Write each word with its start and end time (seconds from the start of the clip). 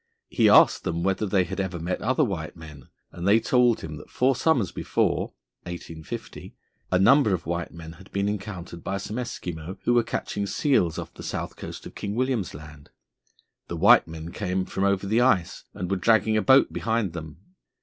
He 0.29 0.49
asked 0.49 0.83
them 0.83 1.03
whether 1.03 1.27
they 1.27 1.43
had 1.43 1.59
ever 1.59 1.77
met 1.77 2.01
other 2.01 2.23
white 2.23 2.55
men, 2.57 2.87
and 3.11 3.27
they 3.27 3.39
told 3.39 3.81
him 3.81 3.97
that 3.97 4.09
four 4.09 4.35
summers 4.35 4.71
before 4.71 5.35
(1850) 5.65 6.55
a 6.91 6.97
number 6.97 7.35
of 7.35 7.45
white 7.45 7.71
men 7.71 7.91
had 7.91 8.11
been 8.11 8.27
encountered 8.27 8.83
by 8.83 8.97
some 8.97 9.17
Eskimo 9.17 9.77
who 9.83 9.93
were 9.93 10.01
catching 10.01 10.47
seals 10.47 10.97
off 10.97 11.13
the 11.13 11.21
south 11.21 11.55
coast 11.55 11.85
of 11.85 11.93
King 11.93 12.15
William's 12.15 12.55
Land. 12.55 12.89
The 13.67 13.77
white 13.77 14.07
men 14.07 14.31
came 14.31 14.65
from 14.65 14.85
over 14.85 15.05
the 15.05 15.21
ice, 15.21 15.65
and 15.75 15.91
were 15.91 15.97
dragging 15.97 16.35
a 16.35 16.41
boat 16.41 16.73
behind 16.73 17.13
them. 17.13 17.37